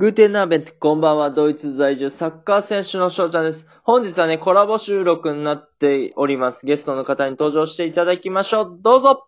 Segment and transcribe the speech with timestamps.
[0.00, 1.30] グーテンナーベント、こんばんは。
[1.30, 3.66] ドイツ在住サッカー選手の翔ちゃんです。
[3.82, 6.64] 本日はね、コラボ収録になっております。
[6.64, 8.78] ゲストの方に登場していただきましょう。
[8.80, 9.26] どうぞ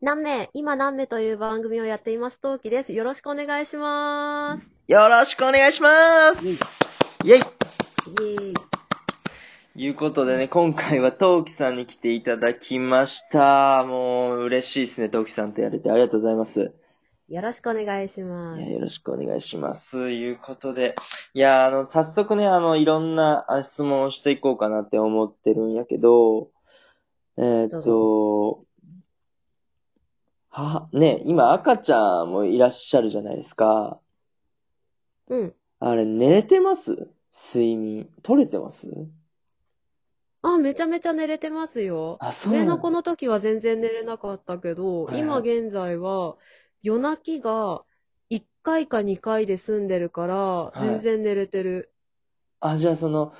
[0.00, 2.92] 何名今何名という番組をやっています、トウキです。
[2.92, 4.68] よろしくお願いします。
[4.86, 5.90] よろしくお願いしま
[6.36, 8.54] すイェイイェーイ。
[9.74, 13.82] いうことでね、今回はトウキさんに来ていただきました。
[13.82, 15.90] もう、嬉しいですね、トウキさんとやれて。
[15.90, 16.72] ありがとうございます。
[17.30, 18.70] よろしくお願いしますいや。
[18.72, 20.10] よろしくお願いします。
[20.10, 20.96] いうことで。
[21.32, 26.50] いや、あの、早速ね、あの、いろんなあ質問をしていこうかなって思ってるんやけど、
[27.36, 28.64] えーっと、
[30.48, 34.00] は、ね、今赤ちゃんもいらっしゃるじゃないですか。
[35.28, 35.54] うん。
[35.78, 37.08] あれ、寝れてます？
[37.32, 38.08] 睡眠。
[38.24, 38.90] 取れてます？
[40.42, 42.18] あ、めちゃめちゃ寝れてますよ。
[42.20, 46.34] あ、そうなんだ上の子の時は全然寝れなかったけど、はいはい今現在は
[46.82, 47.84] 夜泣きが
[48.28, 51.92] 1回か2回で済んでるから、い全然寝れてる。
[52.60, 53.34] あ、じゃあその、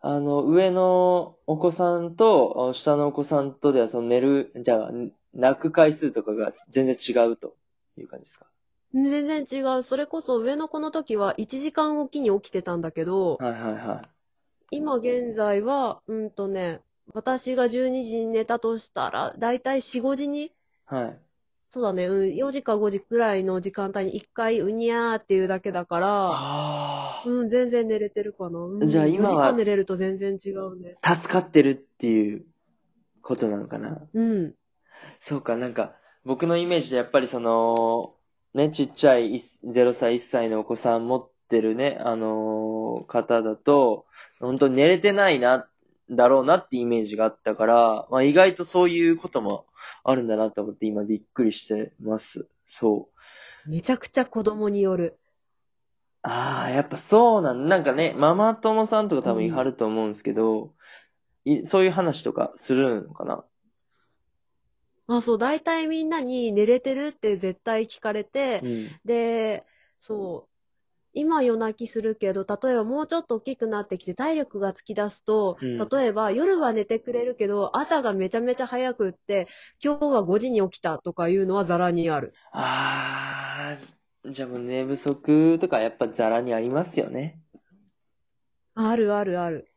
[0.00, 4.90] あの、上のお子さんと、あ下のお子さんとでは、その寝る、じゃあ、
[5.34, 7.56] 泣く回数とかが全然違うと
[7.98, 8.46] いう感じですか？
[8.92, 9.84] 全然違う。
[9.84, 14.08] それこそ上の子の時は1時間おきに起きてたんだけど、はいはいはい。
[14.70, 16.80] 今現在は、うんとね、
[17.12, 20.52] 私が12時に寝たとしたら、だいたい4、5時に、
[20.86, 21.25] はい。
[21.68, 28.60] そうだね、うん、4時か5時くらいの時間帯に1回うにゃーっていうだけだから、あうん、全然寝れてるかな。
[28.60, 30.96] うんじゃあ今は4時間寝れると全然違うね。
[31.02, 32.44] あ、助かってるっていう
[33.22, 34.00] ことなのかな？
[34.14, 34.54] うん。
[35.20, 38.14] そうか、なんか、僕のイメージでやっぱりその、
[38.54, 44.06] ね、ちっちゃいい0歳、1歳のお子さん持ってるね、あのー方だと、
[44.40, 45.68] 本当に寝れてないな、
[46.10, 49.65] だろうなってイメージがあったから、まあ意外とそういうことも
[50.04, 52.48] あるんだなと思って今びっくりしてます。
[52.66, 53.10] そ
[53.66, 53.70] う。
[53.70, 55.18] めちゃくちゃ子供による。
[56.22, 60.74] ああ、やっぱそうなんなんかね、ママ友さんとか多分いはると思うんですけど、
[61.44, 63.44] いそういう話とかするのかな？
[65.08, 68.88] あ、そう、大体みんなに寝れてるって絶対聞かれて、うん。
[69.04, 69.64] で、
[70.00, 70.55] そう、
[71.18, 79.48] 今夜泣きするけど、例えばもうちょっと大きくなってきて体力がつき出すと、うん例えば夜は寝てくれるけど、朝がめちゃめちゃ早くって、
[79.82, 82.34] 今日は5時に起きたとかいうのはザラにある。
[82.52, 83.78] あ
[84.26, 87.40] あ、じゃあもう寝不足とかやっぱザラにありますよね。
[88.74, 89.68] あるあるある。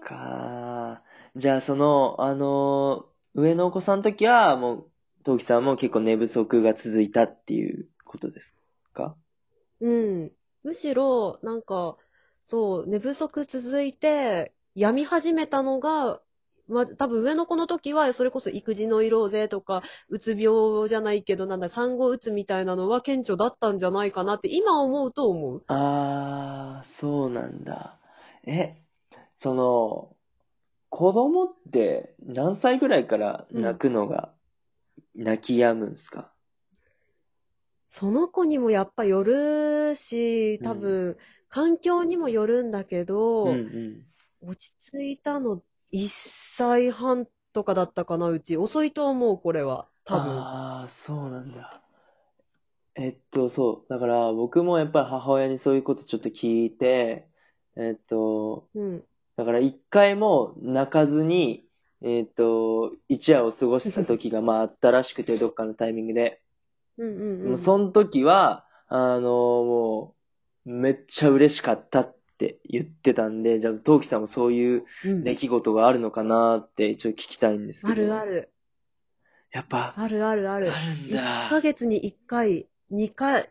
[0.00, 4.90] かーじゃあその、あのー上のお子さんの時はもう、
[5.24, 8.54] トウキさんも結構寝不足が続いたっていうことです
[8.92, 9.16] か？
[9.80, 10.32] うん。
[10.62, 11.96] むしろ、なんか、
[12.44, 16.20] そう、寝不足続いて、病み始めたのが、
[16.68, 25.64] まあ、多分上の子の時は、それこそ育児の色ぜとか、うつ病じゃないけど、なんだ、産後うつみたいなのは顕著だったんじゃないかなって、今思うと思う。
[25.66, 27.98] ああ、そうなんだ。
[28.44, 28.76] え、
[29.36, 30.16] その、
[30.90, 34.34] 子供って何歳ぐらいから泣くのが、
[35.14, 36.31] 泣き止むんすか？
[37.94, 41.18] その子にもやっぱよるし、多分、
[41.50, 43.58] 環境にもよるんだけど、うんう
[44.44, 44.48] ん。
[44.48, 48.56] 落ち着いたの1歳半とかだったかな、うち。
[48.56, 49.88] 遅いと思う、これは。
[50.06, 50.22] 多分。
[50.22, 51.82] ああ、そうなんだ。
[52.94, 53.90] えっと、そう。
[53.90, 57.28] だから、僕もやっぱり母親にそういうことちょっと聞いて、
[57.76, 59.04] えっと、うん。
[59.36, 61.66] だから一回も泣かずに、
[62.00, 66.41] えっと、一夜を過ごした時がまああったらしくて、 どっかのタイミングで。
[66.98, 70.14] うんうんその時は、あの、も
[70.66, 78.02] う、めっちゃ嬉しかったって言ってたんで、じゃあ、トウキさんもそういううん出来事があるのかなって、ちょっと聞きたいんですけあど。
[78.06, 78.52] るある。
[79.50, 80.72] やっぱ、あるあるある。
[80.72, 81.46] あるん1だ。
[81.50, 83.50] ヶ月に1回、2回、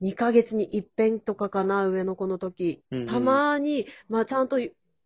[0.00, 2.82] 2ヶ月に一遍とかかな、上の子の時。
[2.90, 4.58] うんうんたまに、まあちゃんと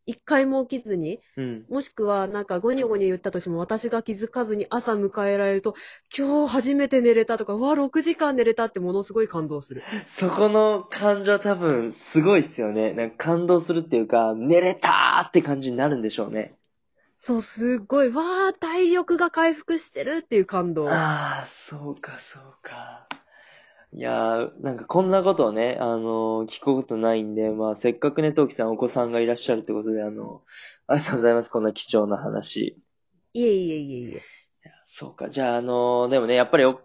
[0.08, 1.64] 1回も起きずに、うん。
[1.68, 5.74] もしくはなんかゴニョゴニョ言ったとしても私が気づかずに朝迎えられると、
[6.16, 9.82] 今日初めて寝れたとか、うわ、6時間寝れたってものすごい感動する。
[10.18, 12.94] そこの感情多分すごいっすよね。
[12.94, 16.54] なんか感動するっていうか、寝れたーって感じになるんでしょうね。
[17.20, 20.88] そう、すっごい、わー、体力が回復してるっていう感動。
[20.88, 23.06] ああ、そうか、そうか。
[23.94, 30.42] いやー、なんかこんなことをね、あのー聞くことないんで、まあせっかくね、トウキさんお子さんがいらっしゃるってことで、あの、
[30.86, 32.76] ありがとうございます、こんな貴重な話。
[33.32, 34.22] いえいえいえいえ。
[34.86, 36.80] そうか、じゃああのーでもね、やっぱりお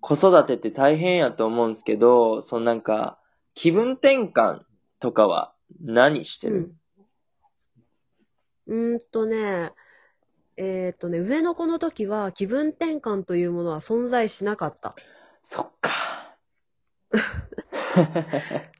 [0.00, 3.18] 子育てって大変やと思うんですけど、そのなんか、
[3.54, 4.60] 気分転換
[5.00, 6.76] とかは何してる、
[8.66, 8.92] うん。
[8.92, 9.72] うーんとね、
[10.56, 14.94] えーっとね、上の子の時は気分転換というものは存在しなかった。
[15.42, 16.05] そっか。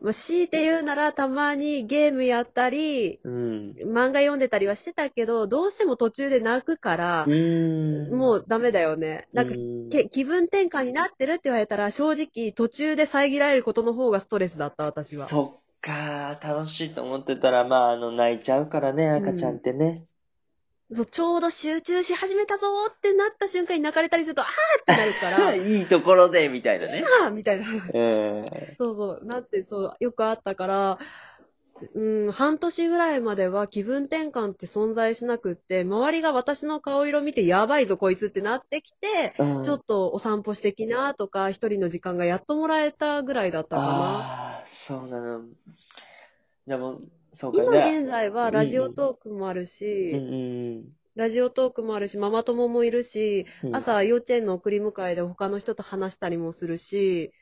[0.00, 3.74] まあ、強いて言うなら、たまにゲームやったり、うん。
[3.84, 7.26] 漫画読んでたりはしてたけど、どうしても途中で泣くから。
[7.26, 9.28] もうダメだよね。
[9.32, 9.54] なんか、
[10.10, 15.28] 気分転換になってるって言われたら、正直途中で遮られることの方がストレスだった、私は。
[15.28, 20.04] そっか、楽しいと思ってたら、まあ、あの、泣いちゃうからね、赤ちゃんってね。
[20.92, 24.48] そう、ちょうど集中し始めたぞーってなった瞬間に泣かれたりすると、あー
[24.82, 27.04] ってなるから、 いいところで、みたいなね。
[27.22, 27.66] あーみたいな。
[27.66, 28.50] うん。
[28.78, 30.98] そうそう、なって、そう、よくあったから、
[31.94, 43.88] うん、半年ぐらいまでは気分転換って存在しなくって、周りが私の顔色見てやばいぞこいつってなってきて、うんちょっとお散歩してきなとか、一人の時間がやっともらえたぐらいだったかな。
[43.88, 45.42] ああ、そうなの。
[46.66, 47.02] じゃあもう、
[47.36, 47.86] そうか、今。
[47.86, 50.36] 現在はラジオトークもあるし、うんう
[50.80, 50.84] ん
[51.16, 53.76] ラジオトークもあるし、ママ友もいるし、うん。
[53.76, 57.32] 朝幼稚園の送り迎えで他の人と話したりもするし、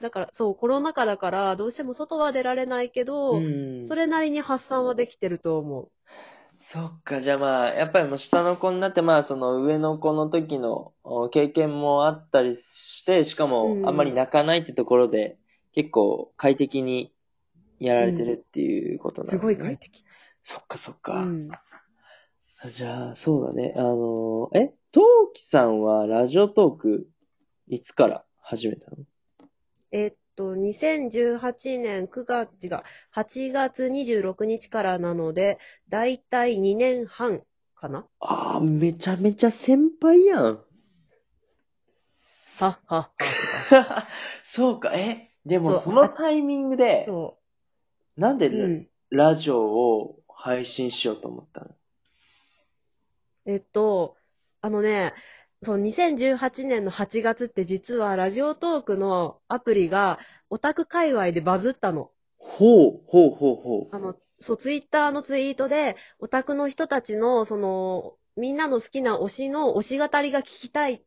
[0.00, 5.90] だから、そう、コロナ禍だから、どうしても外は出られないけど、うん、それなりに発散はできてると思う。
[6.60, 15.38] そっか、じゃあまあ、やっぱりもう下の子になって、まあその上の子の時のお経験もあったりして、しかうんもあんまり泣かないってところで、
[15.72, 17.12] 結構快適に
[17.80, 20.02] やられてるっていうことなんすごい快適。
[20.02, 20.04] 適。
[20.42, 21.20] そっかそっうか。
[21.20, 21.48] ん。
[22.72, 23.74] じゃあ、そうだね。
[23.76, 27.08] あのーえ、トウキさんはラジオトーク、
[27.68, 28.96] いつから始めたの？
[29.92, 35.58] えっと、2018年9月が、8月26日からなので、
[35.88, 37.42] だいたい2年半
[37.76, 38.06] かな？
[38.20, 40.64] ああ、めちゃめちゃ先輩やん。
[42.58, 43.10] は、は、
[44.44, 47.37] そうか、え、でもそのタイミングで、そ
[48.18, 48.52] なんでう。
[48.52, 48.88] うん。
[49.10, 51.68] ラジオを配信しようと思ったの？
[53.46, 54.16] えっと、
[54.60, 55.14] あのね、
[55.62, 60.18] そう、2018年の8月って実はラジオトークのアプリが
[60.50, 62.10] オタク界隈でバズったの。
[62.36, 63.96] ほう、ほうほうほう。
[63.96, 71.02] あの、そう、ツイッターのツイートで、オタクの人たちの、その、みんなの好きな推しの推し語りが聞きたい。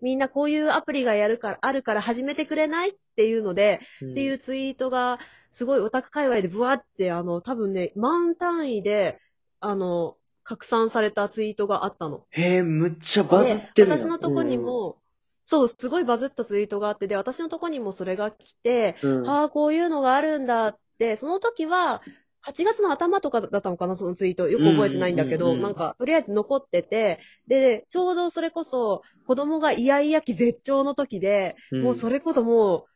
[0.00, 5.18] みんなこういうアプリがやるから、あるから始めてくれないっていうので、うんっていうツイートが、
[5.56, 9.18] すごいオタク界隈でブワって、あの、多分ね、万単位で、
[9.58, 12.26] あの、拡散されたツイートがあったの。
[12.32, 14.98] へえ、むっちゃバズってる私のとこに、も、
[15.46, 19.20] そう、すごいバズったツイートがあって、で、私のとこにもそれが来て、うん。
[19.20, 22.02] うんああ、こういうのがあるんだって、その時は、
[22.42, 24.50] 8月の頭とかだったのかな、そのツイート。
[24.50, 25.56] よく覚えてないんだけど、うんうんうん。
[25.56, 27.18] うんなんか、とりあえず残ってて、
[27.48, 32.95] で、ちょうどそれこそ、子供がイヤイヤ期絶頂の時で、もうそれこそもう、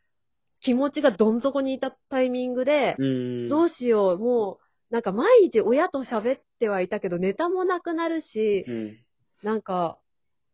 [0.60, 4.58] 気持ちがどん底にいたタイミングで、うん、どうしよう、も
[4.90, 8.98] う、なんか毎日親と喋ってはいたけど、ネタもなくなるし、うん。
[9.42, 9.98] なんか、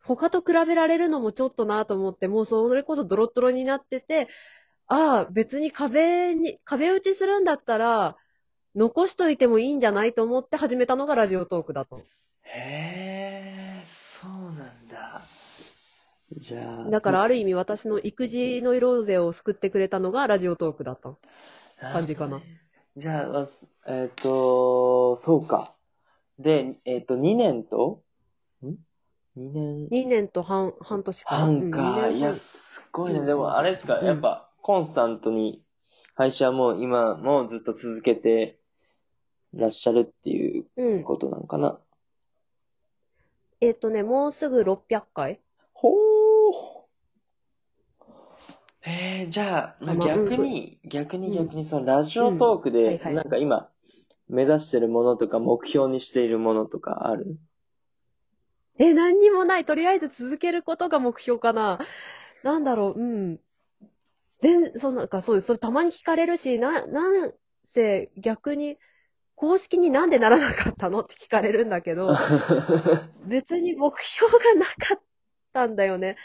[0.05, 4.29] 他と比べられるのもちょっとなと思って、もうそれこそドロッドロになってて、
[4.87, 8.17] ああ、別に壁に、壁打ちするんだったら、
[8.77, 12.03] 残しといてもいいんじゃないと思って始めたのがラジオトークだと。
[12.43, 13.85] へえ、
[14.21, 14.86] そうなんだ。
[16.37, 16.91] じゃあ。
[16.91, 21.15] だからある意味私の育児の色勢を救ってくれたのがラジオトークだった。
[21.93, 22.43] 感じかな。
[22.97, 23.47] じゃあ、
[23.87, 25.75] えっ、と、そうか。
[26.39, 28.03] で、えっ、と、2年と？
[28.63, 28.77] ん ?2
[29.37, 31.45] 年？2年と半、半年かな。
[31.45, 32.09] 半うんか。
[32.09, 33.21] いや、すごいね。
[33.21, 35.63] うんでも、あれですか、うんやっぱ、コンスタントに、
[36.15, 38.59] 配信はもう今もずっと続けて
[39.53, 41.05] らっしゃるっていううん。
[41.05, 41.79] ことなのかな。
[43.61, 45.41] えっ、とね、もうすぐ600回
[45.75, 45.97] ほー。
[48.87, 53.69] えー、じゃあ、まあ、逆に、逆にうん逆にそのラジオトークで、なんか今、
[54.29, 57.37] 目指してるものとか目標にしているものとかある？
[58.79, 59.65] え、何にもない。
[59.65, 61.81] とりあえず続けることが目標かな。
[62.45, 63.41] なんだろう、うん。
[64.41, 65.49] 全、そうなんかそうです。
[65.49, 67.33] それたまに聞かれるし、な、なん
[67.65, 68.79] せ逆に、
[69.35, 71.01] 公式になんでならなかったの？
[71.01, 72.17] って聞かれるんだけど、
[73.27, 75.01] 別に目標がなかっ
[75.53, 76.17] たんだよね。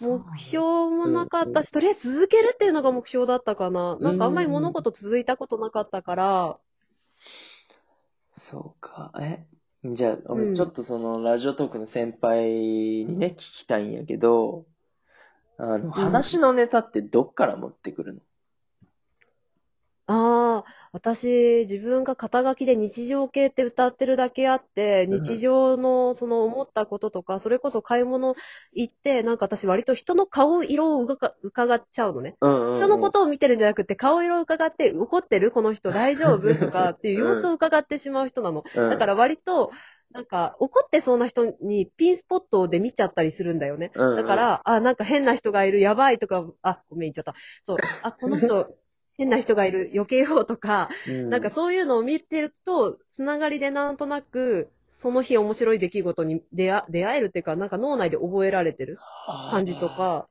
[0.00, 3.96] 目標もなかったし、とりあえず続けるっていうのが目標だったかな。
[3.98, 6.58] なんかあんまり物事続いたことなかったから、
[8.36, 9.12] そうか。
[9.20, 9.44] え？
[9.84, 10.42] じゃあ、うん。
[10.48, 14.64] 俺ちょっとそのラジオトークの先輩にね、聞きたいんやけど、
[15.56, 18.20] あの、話のネタってどっから持ってくるの、
[20.06, 20.47] ああ、
[20.92, 28.34] 私、自分が肩書きで日常系って歌ってるだけあって、うん日常のその思ったこととか、それこそ買い物
[28.72, 32.36] 行って、なんか私割と人の顔色をうか伺っちゃうのね。
[32.40, 36.54] うんうんうん、人のことを見てるんじゃなくて、顔色を伺って、怒ってるこの人大丈夫？
[36.54, 38.64] とか っていう様子を伺ってしまう人なの。
[38.74, 39.70] うん、だから割と、
[40.12, 43.90] なんか、怒ってそうな人にピンスポットで見ちゃったりするんだよね。
[43.94, 47.34] うんうんだから、あ、なんか変な人がいる、やばいとか、あ、ごめん言っちゃった。
[47.62, 48.74] そう、あ、この人、
[49.18, 58.98] 変な人がいる、避けようとか、うんなんかそういうのを見てると、つながりでなんとなく、その日面白い出来事に出会出会えるっていうか、なんか脳内で覚えられてる
[59.50, 59.88] 感じと。
[59.88, 60.28] か、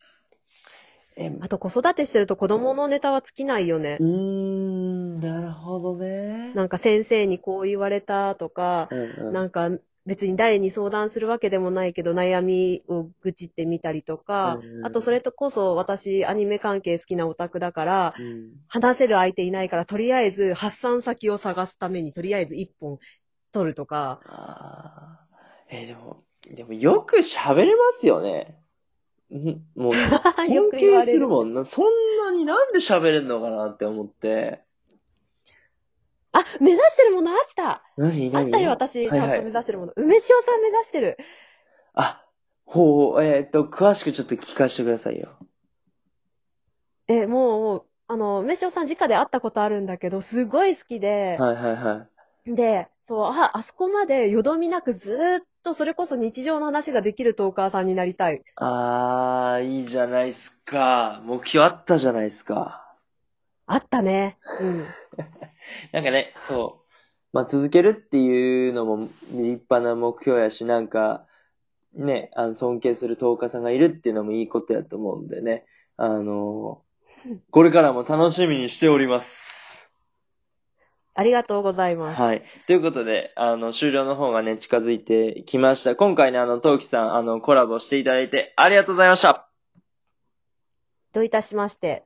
[1.17, 4.07] え、あと子育てしてると子供のネタは尽きないよねうー。
[4.07, 6.53] ん、なるほどね。
[6.53, 9.69] なんか先生にこう言われたとか、うんうんなんか
[10.07, 22.99] 別に誰に相談するわけでもないけど悩みを愚痴ってみたりとか、うんうんあとそれとこそ私アニメ関係好きなオタクだから、うん話せる相手いないからとりあえず発散先を探すためにとりあえず一本
[23.51, 24.21] 取るとか、
[25.69, 26.23] えーでも、
[26.55, 28.57] でもよく喋れますよね。
[29.33, 29.91] んもう、
[30.47, 31.05] 尊敬。
[31.05, 31.65] するもんな。
[31.65, 31.85] そん
[32.25, 34.61] なになんで喋れんのかなって思って。
[36.31, 38.43] あ、目指してるものあった何何？
[38.43, 39.93] あったよ、私、ちゃんと目指してるもの。
[39.95, 41.17] 梅塩さん目指してる。
[41.93, 42.23] あ、
[42.65, 45.37] ほう、えーっと、詳しくちょっと聞かせてくださいよ。
[47.07, 52.07] え、もう、もう、あの、梅塩さん直で会ったことあるんだけど、すごい好きで、はいはいは
[52.45, 52.55] い。
[52.55, 58.43] で、そう、あ、あそこまでよどみなくずーっとそれこそ日常の話ができるトーカーさんになりたい。
[58.55, 61.21] あー、いいじゃないっすか。
[61.25, 62.95] 目標あったじゃないっすか。
[63.65, 64.37] あったね。
[64.59, 64.87] うん。
[65.91, 66.87] なんかね、そう。
[67.33, 71.25] まあ、続けるっていうのも立派な目標やし、なんか、
[71.93, 75.65] ね、あの、尊敬する10日さんがいるっていうのもいいことやと思うんでね。
[75.97, 76.83] あの
[77.49, 79.89] これからも楽しみにしております。
[81.15, 82.21] ありがとうございます。
[82.21, 82.43] はい。
[82.67, 85.95] ということで、あの、終了の方がね、近づいてきました。
[85.95, 89.49] 今回ね、あの、トウキさん、あの、コラボしていただいてありがとうございました。
[91.13, 92.05] どういたしまして。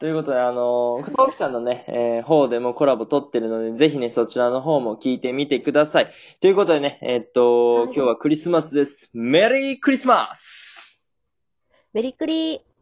[0.00, 6.12] ということで、あの、トウキさんのね、えー方でもコラボ撮ってるので、ぜひね、そちらの方も聞いてみてください。
[6.40, 9.08] ということでね、えーっと、はい今日はクリスマスです。
[9.12, 11.00] メリークリスマス
[11.92, 12.73] メリクリー。